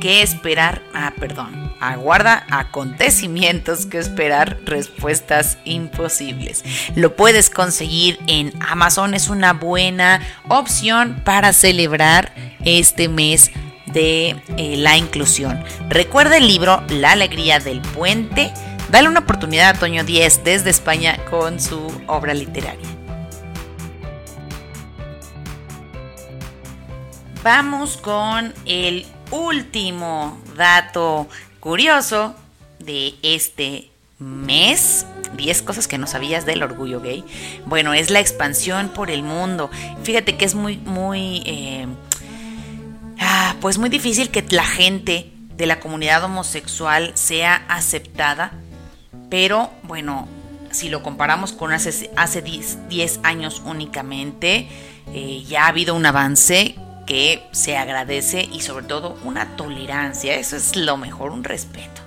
que 0.06 0.22
esperar, 0.22 0.84
ah, 0.94 1.14
perdón, 1.20 1.74
aguarda 1.80 2.46
acontecimientos 2.52 3.88
que 3.88 3.98
esperar 3.98 4.60
respuestas 4.64 5.58
imposibles. 5.66 6.64
Lo 6.94 7.16
puedes 7.16 7.50
conseguir 7.50 8.20
en 8.28 8.54
Amazon, 8.60 9.16
es 9.16 9.30
una 9.30 9.54
buena 9.54 10.22
opción 10.48 11.24
para 11.26 11.54
celebrar 11.54 12.36
este 12.64 13.10
mes 13.10 13.50
de 13.88 14.36
eh, 14.58 14.78
la 14.78 14.96
inclusión. 14.96 15.64
Recuerda 15.90 16.38
el 16.38 16.48
libro 16.50 16.84
La 16.90 17.14
alegría 17.14 17.58
del 17.58 17.82
puente. 17.82 18.54
Dale 18.92 19.08
una 19.08 19.22
oportunidad 19.22 19.70
a 19.76 19.80
Toño 19.80 20.04
10 20.04 20.44
desde 20.44 20.70
España 20.70 21.18
con 21.32 21.60
su 21.60 21.92
obra 22.06 22.36
literaria. 22.36 22.88
Vamos 27.42 27.98
con 27.98 28.54
el 28.66 29.08
último 29.32 30.40
dato 30.56 31.28
curioso 31.60 32.36
de 32.80 33.16
este 33.22 33.90
mes. 34.20 35.06
10 35.36 35.62
cosas 35.64 35.88
que 35.88 35.98
no 35.98 36.08
sabías 36.08 36.46
del 36.46 36.64
orgullo 36.64 37.02
gay. 37.02 37.24
Bueno, 37.66 37.94
es 37.94 38.10
la 38.10 38.20
expansión 38.20 38.90
por 38.90 39.12
el 39.12 39.24
mundo. 39.24 39.70
Fíjate 40.04 40.38
que 40.38 40.46
es 40.46 40.56
muy, 40.56 40.78
muy... 40.78 41.44
Eh, 41.46 41.88
ah, 43.20 43.56
pues 43.60 43.78
muy 43.78 43.90
difícil 43.90 44.30
que 44.30 44.46
la 44.50 44.66
gente 44.66 45.32
de 45.58 45.66
la 45.66 45.80
comunidad 45.80 46.24
homosexual 46.24 47.12
sea 47.16 47.66
aceptada, 47.68 48.52
pero 49.30 49.72
bueno, 49.84 50.28
si 50.72 50.90
lo 50.90 51.02
comparamos 51.02 51.54
con 51.54 51.72
hace, 51.72 52.12
hace 52.18 52.42
10, 52.42 53.20
años 53.24 53.62
únicamente, 53.66 54.68
eh, 55.14 55.44
ya 55.48 55.66
ha 55.66 55.68
habido 55.68 55.96
un 55.96 56.06
avance 56.06 56.76
que 57.06 57.48
se 57.52 57.78
agradece 57.78 58.48
y 58.52 58.62
sobre 58.62 58.86
todo 58.86 59.18
una 59.24 59.56
tolerancia, 59.56 60.36
eso 60.36 60.56
es 60.56 60.76
lo 60.76 60.98
mejor, 60.98 61.32
un 61.32 61.44
respeto. 61.44 62.02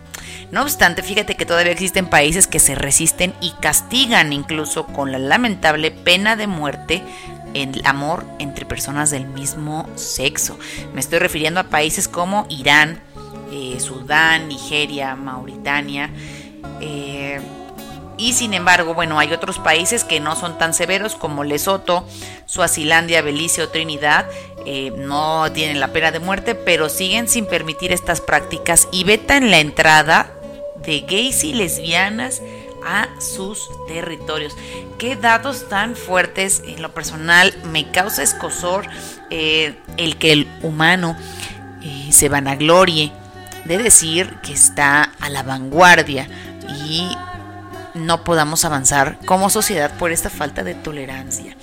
No 0.51 0.63
obstante, 0.63 1.03
fíjate 1.03 1.37
que 1.37 1.45
todavía 1.45 1.73
existen 1.73 2.07
países 2.07 2.47
que 2.47 2.59
se 2.59 2.75
resisten 2.75 3.35
y 3.41 3.53
castigan 3.61 4.33
incluso 4.33 4.87
con 4.87 5.13
la 5.13 5.19
lamentable 5.19 5.91
pena 5.91 6.37
de 6.37 6.47
muerte 6.47 7.03
el 7.55 7.83
amor 7.85 8.25
entre 8.39 8.65
personas 8.65 9.11
del 9.11 9.27
mismo 9.27 9.89
sexo. 9.95 10.59
Me 10.95 11.01
estoy 11.01 11.19
refiriendo 11.19 11.61
a 11.61 11.65
países 11.65 12.09
como 12.09 12.47
Irán, 12.49 13.01
eh, 13.53 13.79
Sudán, 13.81 14.49
Nigeria, 14.49 15.15
Mauritania. 15.17 16.11
Eh, 16.81 17.41
y 18.19 18.33
sin 18.33 18.53
embargo, 18.53 18.95
bueno, 18.95 19.19
hay 19.19 19.33
otros 19.33 19.59
países 19.59 20.03
que 20.03 20.19
no 20.19 20.35
son 20.35 20.59
tan 20.59 20.75
severos 20.75 21.15
como 21.15 21.45
Lesoto, 21.45 22.05
Suazilandia, 22.47 23.23
Belice 23.23 23.63
o 23.63 23.69
Trinidad. 23.69 24.27
Eh, 24.67 24.93
no 24.97 25.51
tienen 25.53 25.79
la 25.79 25.93
pena 25.93 26.11
de 26.11 26.19
muerte, 26.19 26.57
pero 26.57 26.89
siguen 26.89 27.29
sin 27.29 27.47
permitir 27.47 27.93
estas 27.93 28.21
prácticas 28.21 28.89
y 28.91 29.05
vetan 29.05 29.51
la 29.51 29.61
entrada 29.61 30.31
de 30.85 31.01
gays 31.01 31.45
y 31.45 31.55
lesbianas 31.55 32.43
a 32.85 33.09
sus 33.21 33.69
territorios. 33.87 34.57
Qué 34.99 35.15
datos 35.15 35.69
tan 35.69 35.95
fuertes 35.95 36.63
en 36.67 36.83
lo 36.83 36.93
personal 36.93 37.55
me 37.65 37.91
causa 37.91 38.23
escosor 38.23 38.87
eh, 39.31 39.77
el 39.97 40.17
que 40.17 40.33
el 40.33 40.49
humano 40.63 41.17
eh, 41.83 42.09
se 42.11 42.29
vanaglorie 42.29 43.13
de 43.65 43.79
decir 43.79 44.35
que 44.43 44.53
está 44.53 45.13
a 45.21 45.29
la 45.29 45.43
vanguardia 45.43 46.29
y 46.87 47.09
no 47.99 48.25
podamos 48.25 48.65
avanzar 48.65 49.19
como 49.27 49.51
sociedad 49.51 49.93
por 49.99 50.13
esta 50.13 50.31
falta 50.31 50.65
de 50.65 50.75
tolerancia. 50.75 51.57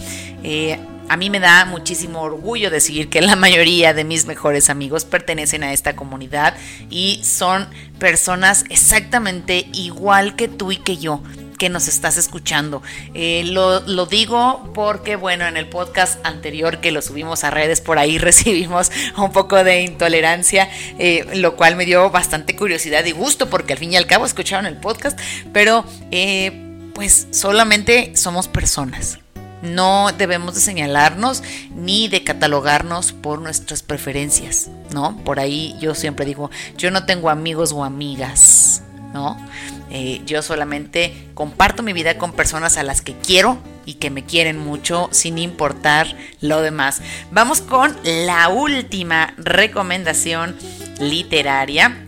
Eh, 0.43 0.79
a 1.07 1.17
mí 1.17 1.29
me 1.29 1.39
da 1.39 1.65
muchísimo 1.65 2.21
orgullo 2.21 2.69
decir 2.69 3.09
que 3.09 3.21
la 3.21 3.35
mayoría 3.35 3.93
de 3.93 4.03
mis 4.03 4.25
mejores 4.25 4.69
amigos 4.69 5.05
pertenecen 5.05 5.63
a 5.63 5.71
esta 5.73 5.95
comunidad 5.95 6.55
y 6.89 7.21
son 7.23 7.67
personas 7.99 8.65
exactamente 8.69 9.67
igual 9.73 10.35
que 10.35 10.47
tú 10.47 10.71
y 10.71 10.77
que 10.77 10.97
yo 10.97 11.21
que 11.57 11.69
nos 11.69 11.87
estás 11.87 12.17
escuchando. 12.17 12.81
Eh, 13.13 13.43
lo, 13.45 14.05
digo 14.05 14.71
porque, 14.73 15.15
bueno, 15.15 15.45
en 15.45 15.57
el 15.57 15.67
podcast 15.67 16.25
anterior 16.25 16.79
que 16.79 16.91
lo 16.91 17.01
subimos 17.01 17.43
a 17.43 17.51
redes, 17.51 17.81
por 17.81 17.97
ahí 17.97 18.17
recibimos 18.19 18.91
un 19.17 19.31
poco 19.31 19.63
de 19.63 19.81
intolerancia, 19.81 20.69
eh, 20.99 21.25
lo 21.35 21.55
cual 21.55 21.75
me 21.75 21.85
dio 21.85 22.09
bastante 22.09 22.55
curiosidad 22.55 23.05
y 23.05 23.11
gusto 23.11 23.49
porque 23.49 23.73
al 23.73 23.79
fin 23.79 23.93
y 23.93 23.97
al 23.97 24.07
cabo 24.07 24.25
escucharon 24.25 24.65
el 24.65 24.77
podcast, 24.77 25.19
pero 25.53 25.85
eh, 26.11 26.89
pues 26.93 27.27
solamente 27.31 28.15
somos 28.15 28.47
personas. 28.47 29.19
No 29.61 30.11
debemos 30.15 30.53
de 30.53 30.61
señalarnos 30.61 31.41
ni 31.73 32.07
de 32.07 32.23
catalogarnos 32.23 33.13
por 33.13 33.41
nuestras 33.41 33.81
preferencias, 33.81 34.69
¿no? 34.93 35.17
Por 35.23 35.39
ahí 35.39 35.75
yo 35.79 35.95
siempre 35.95 36.25
digo, 36.25 36.51
yo 36.77 36.91
no 36.91 37.05
tengo 37.05 37.29
amigos 37.29 37.71
o 37.71 37.83
amigas, 37.83 38.83
¿no? 39.13 39.37
Eh, 39.89 40.21
yo 40.25 40.41
solamente 40.41 41.13
comparto 41.33 41.83
mi 41.83 41.93
vida 41.93 42.17
con 42.17 42.33
personas 42.33 42.77
a 42.77 42.83
las 42.83 43.01
que 43.01 43.13
quiero 43.13 43.59
y 43.85 43.95
que 43.95 44.09
me 44.09 44.25
quieren 44.25 44.57
mucho 44.57 45.09
sin 45.11 45.37
importar 45.37 46.07
lo 46.41 46.61
demás. 46.61 47.01
Vamos 47.31 47.61
con 47.61 47.95
la 48.03 48.49
última 48.49 49.33
recomendación 49.37 50.55
literaria. 50.99 52.01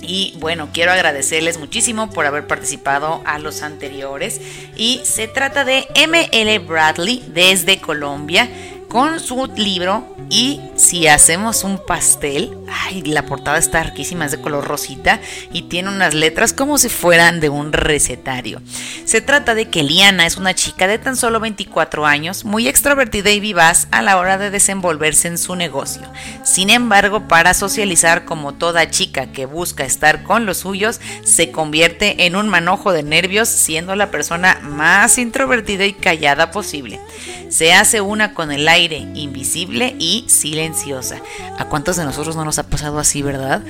Y 0.00 0.36
bueno, 0.38 0.70
quiero 0.72 0.92
agradecerles 0.92 1.58
muchísimo 1.58 2.08
por 2.10 2.24
haber 2.24 2.46
participado 2.46 3.20
a 3.26 3.38
los 3.38 3.62
anteriores. 3.62 4.40
Y 4.76 5.00
se 5.04 5.26
trata 5.26 5.64
de 5.64 5.86
ML 5.96 6.64
Bradley 6.64 7.24
desde 7.28 7.80
Colombia 7.80 8.48
con 8.88 9.20
su 9.20 9.46
libro 9.54 10.16
y 10.30 10.60
si 10.76 11.06
hacemos 11.08 11.64
un 11.64 11.78
pastel, 11.78 12.56
ay, 12.70 13.02
la 13.02 13.24
portada 13.24 13.58
está 13.58 13.82
riquísima, 13.82 14.24
es 14.26 14.32
de 14.32 14.40
color 14.40 14.66
rosita 14.66 15.20
y 15.52 15.62
tiene 15.62 15.88
unas 15.88 16.14
letras 16.14 16.52
como 16.52 16.78
si 16.78 16.88
fueran 16.88 17.40
de 17.40 17.48
un 17.48 17.72
recetario. 17.72 18.60
Se 19.04 19.20
trata 19.20 19.54
de 19.54 19.70
que 19.70 19.82
Liana 19.82 20.26
es 20.26 20.36
una 20.36 20.54
chica 20.54 20.86
de 20.86 20.98
tan 20.98 21.16
solo 21.16 21.40
24 21.40 22.06
años, 22.06 22.44
muy 22.44 22.68
extrovertida 22.68 23.30
y 23.30 23.40
vivaz 23.40 23.88
a 23.90 24.02
la 24.02 24.18
hora 24.18 24.36
de 24.38 24.50
desenvolverse 24.50 25.28
en 25.28 25.38
su 25.38 25.54
negocio. 25.54 26.02
Sin 26.42 26.68
embargo, 26.68 27.26
para 27.28 27.54
socializar 27.54 28.24
como 28.24 28.54
toda 28.54 28.90
chica 28.90 29.32
que 29.32 29.46
busca 29.46 29.84
estar 29.84 30.22
con 30.24 30.46
los 30.46 30.58
suyos, 30.58 31.00
se 31.24 31.50
convierte 31.50 32.26
en 32.26 32.36
un 32.36 32.48
manojo 32.48 32.92
de 32.92 33.02
nervios 33.02 33.48
siendo 33.48 33.96
la 33.96 34.10
persona 34.10 34.60
más 34.62 35.18
introvertida 35.18 35.86
y 35.86 35.94
callada 35.94 36.50
posible. 36.50 37.00
Se 37.48 37.72
hace 37.72 38.02
una 38.02 38.34
con 38.34 38.52
el 38.52 38.68
aire 38.68 38.77
invisible 38.84 39.94
y 39.98 40.24
silenciosa. 40.28 41.20
¿A 41.58 41.66
cuántos 41.66 41.96
de 41.96 42.04
nosotros 42.04 42.36
no 42.36 42.44
nos 42.44 42.58
ha 42.58 42.64
pasado 42.64 42.98
así, 42.98 43.22
verdad? 43.22 43.62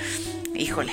Híjole. 0.54 0.92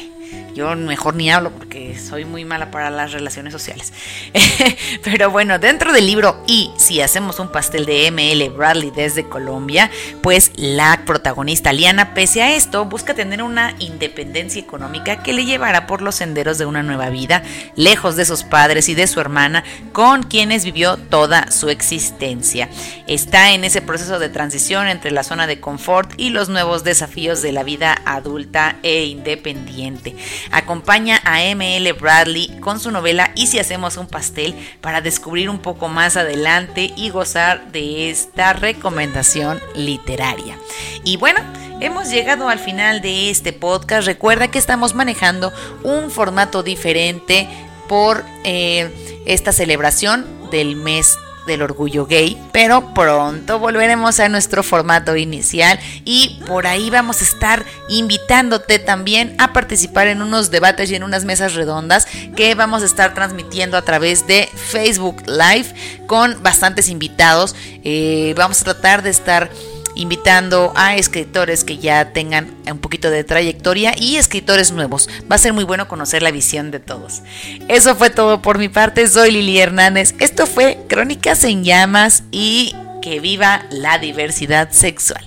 Yo 0.56 0.74
mejor 0.76 1.16
ni 1.16 1.30
hablo 1.30 1.52
porque 1.52 1.85
soy 1.98 2.26
muy 2.26 2.46
mala 2.46 2.72
para 2.72 2.90
las 2.90 3.12
relaciones 3.12 3.54
sociales. 3.54 3.94
Pero 5.04 5.32
bueno, 5.32 5.60
dentro 5.60 5.94
del 5.94 6.06
libro 6.06 6.44
y 6.48 6.72
si 6.78 7.02
hacemos 7.02 7.40
un 7.40 7.52
pastel 7.52 7.86
de 7.86 8.12
ML 8.12 8.56
Bradley 8.56 8.92
desde 8.92 9.28
Colombia, 9.28 9.90
pues 10.22 10.52
la 10.56 11.04
protagonista 11.06 11.74
Liana, 11.74 12.14
pese 12.14 12.42
a 12.42 12.56
esto, 12.56 12.86
busca 12.86 13.14
tener 13.14 13.42
una 13.42 13.76
independencia 13.80 14.62
económica 14.62 15.24
que 15.24 15.34
le 15.34 15.46
llevará 15.46 15.88
por 15.88 16.02
los 16.02 16.16
senderos 16.16 16.58
de 16.58 16.66
una 16.66 16.84
nueva 16.84 17.10
vida, 17.10 17.44
lejos 17.76 18.16
de 18.16 18.26
sus 18.26 18.44
padres 18.44 18.90
y 18.90 18.96
de 18.96 19.08
su 19.08 19.20
hermana, 19.20 19.64
con 19.92 20.24
quienes 20.24 20.66
vivió 20.66 20.98
toda 20.98 21.52
su 21.52 21.70
existencia. 21.70 22.70
Está 23.08 23.54
en 23.54 23.64
ese 23.64 23.82
proceso 23.82 24.20
de 24.20 24.30
transición 24.30 24.88
entre 24.88 25.12
la 25.12 25.24
zona 25.24 25.48
de 25.48 25.60
confort 25.60 26.14
y 26.18 26.30
los 26.30 26.50
nuevos 26.50 26.84
desafíos 26.84 27.42
de 27.42 27.52
la 27.52 27.64
vida 27.64 28.02
adulta 28.06 28.78
e 28.84 29.06
independiente 29.06 30.16
acompaña 30.52 31.22
a 31.24 31.44
ML 31.44 31.85
Bradley 31.94 32.60
con 32.60 32.80
su 32.80 32.92
novela 32.92 33.32
Y 33.36 33.48
si 33.48 33.60
hacemos 33.60 33.98
un 33.98 34.08
pastel 34.08 34.56
para 34.82 35.02
descubrir 35.02 35.50
un 35.50 35.60
poco 35.60 35.88
más 35.88 36.18
adelante 36.18 36.94
y 36.96 37.10
gozar 37.10 37.72
de 37.72 38.10
esta 38.10 38.54
recomendación 38.54 39.62
literaria. 39.76 40.58
Y 41.04 41.18
bueno, 41.18 41.40
hemos 41.82 42.10
llegado 42.10 42.50
al 42.50 42.60
final 42.60 43.02
de 43.02 43.30
este 43.30 43.54
podcast. 43.54 44.08
Recuerda 44.08 44.50
que 44.50 44.60
estamos 44.60 44.94
manejando 44.96 45.54
un 45.84 46.12
formato 46.12 46.64
diferente 46.64 47.48
por 47.88 48.24
eh, 48.44 49.24
esta 49.26 49.52
celebración 49.52 50.26
del 50.52 50.76
mes 50.76 51.18
del 51.46 51.62
orgullo 51.62 52.06
gay, 52.06 52.42
pero 52.52 52.94
pronto 52.94 53.60
volveremos 53.60 54.20
a 54.20 54.30
nuestro 54.30 54.64
formato 54.64 55.16
inicial 55.16 55.80
y 56.04 56.42
por 56.48 56.68
ahí 56.68 56.90
vamos 56.90 57.22
a 57.22 57.26
estar 57.26 57.66
invitándote 57.88 58.80
también 58.80 59.36
a 59.38 59.54
participar 59.54 60.08
en 60.08 60.22
unos 60.22 60.52
debates 60.52 60.92
y 60.92 60.96
en 60.96 61.04
unas 61.04 61.26
mesas 61.26 61.54
redondas 61.54 62.08
que 62.36 62.56
vamos 62.56 62.84
a 62.84 62.86
estar 62.86 63.14
transmitiendo 63.14 63.78
a 63.78 63.82
través 63.84 64.28
de 64.28 64.50
Facebook 64.56 65.24
Live 65.28 65.74
con 66.08 66.42
bastantes 66.42 66.90
invitados. 66.90 67.56
Eh, 67.84 68.34
vamos 68.38 68.62
a 68.62 68.66
tratar 68.66 69.02
de 69.02 69.10
estar 69.10 69.50
invitando 69.96 70.72
a 70.76 70.96
escritores 70.96 71.64
que 71.64 71.78
ya 71.78 72.14
tengan 72.14 72.54
un 72.70 72.80
poquito 72.80 73.10
de 73.10 73.24
trayectoria 73.24 73.94
y 73.98 74.18
escritores 74.18 74.72
nuevos. 74.72 75.10
Va 75.32 75.36
a 75.36 75.40
ser 75.40 75.54
muy 75.54 75.64
bueno 75.64 75.88
conocer 75.88 76.22
la 76.22 76.32
visión 76.32 76.72
de 76.72 76.80
todos. 76.80 77.22
Eso 77.68 77.96
fue 77.96 78.10
todo 78.10 78.42
por 78.42 78.58
mi 78.58 78.70
parte. 78.70 79.08
Soy 79.08 79.32
Lili 79.32 79.60
Hernández. 79.60 80.16
Esto 80.20 80.46
fue 80.46 80.80
Crónicas 80.88 81.44
en 81.44 81.64
Llamas 81.64 82.24
y 82.32 82.76
que 83.02 83.20
viva 83.20 83.66
la 83.70 83.98
diversidad 83.98 84.72
sexual. 84.72 85.26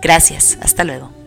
Gracias. 0.00 0.58
Hasta 0.60 0.84
luego. 0.84 1.17